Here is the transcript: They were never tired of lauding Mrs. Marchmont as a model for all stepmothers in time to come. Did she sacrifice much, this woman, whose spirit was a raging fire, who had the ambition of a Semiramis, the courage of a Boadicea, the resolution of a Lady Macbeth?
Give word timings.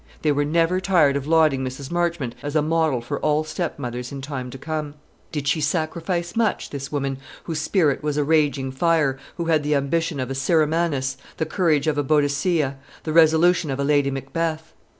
They 0.23 0.31
were 0.31 0.43
never 0.45 0.79
tired 0.81 1.15
of 1.15 1.27
lauding 1.27 1.63
Mrs. 1.63 1.91
Marchmont 1.91 2.33
as 2.41 2.55
a 2.55 2.63
model 2.63 3.01
for 3.01 3.19
all 3.19 3.43
stepmothers 3.43 4.11
in 4.11 4.19
time 4.19 4.49
to 4.49 4.57
come. 4.57 4.95
Did 5.31 5.47
she 5.47 5.61
sacrifice 5.61 6.35
much, 6.35 6.71
this 6.71 6.91
woman, 6.91 7.19
whose 7.43 7.61
spirit 7.61 8.01
was 8.01 8.17
a 8.17 8.23
raging 8.23 8.71
fire, 8.71 9.19
who 9.37 9.45
had 9.45 9.61
the 9.61 9.75
ambition 9.75 10.19
of 10.19 10.31
a 10.31 10.33
Semiramis, 10.33 11.17
the 11.37 11.45
courage 11.45 11.85
of 11.85 11.99
a 11.99 12.03
Boadicea, 12.03 12.77
the 13.03 13.13
resolution 13.13 13.69
of 13.69 13.79
a 13.79 13.83
Lady 13.83 14.09
Macbeth? 14.09 14.73